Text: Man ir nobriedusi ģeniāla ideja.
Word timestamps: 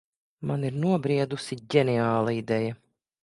Man 0.51 0.63
ir 0.69 0.77
nobriedusi 0.85 1.59
ģeniāla 1.75 2.35
ideja. 2.39 2.79